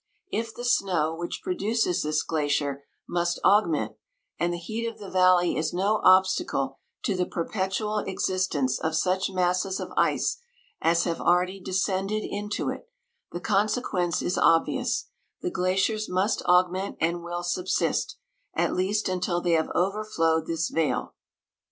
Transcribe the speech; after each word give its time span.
If 0.31 0.51
the 0.55 0.65
snow 0.65 1.13
which 1.13 1.41
pro 1.43 1.53
duces 1.53 2.01
this 2.01 2.23
glacier 2.23 2.85
must 3.07 3.39
augment, 3.45 3.97
and 4.39 4.51
the 4.51 4.57
heat 4.57 4.87
of 4.87 4.97
the 4.97 5.11
valley 5.11 5.55
is 5.55 5.73
no 5.75 6.01
obstacle 6.03 6.79
to 7.03 7.15
the 7.15 7.27
perpetual 7.27 7.99
existence 7.99 8.79
of 8.79 8.95
such 8.95 9.29
masses 9.29 9.79
of 9.79 9.91
ice 9.95 10.39
as 10.81 11.03
have 11.03 11.21
already 11.21 11.59
descended 11.61 12.23
into 12.23 12.69
it, 12.71 12.89
the 13.31 13.39
consequence 13.39 14.23
is 14.23 14.39
obvious; 14.39 15.09
the 15.43 15.51
gla 15.51 15.75
ciers 15.75 16.09
must 16.09 16.41
augment 16.47 16.97
and 16.99 17.21
will 17.21 17.43
subsist, 17.43 18.17
at 18.55 18.73
least 18.73 19.07
until 19.07 19.39
they 19.39 19.51
have 19.51 19.69
overflowed 19.75 20.47
this 20.47 20.69
vale. 20.69 21.13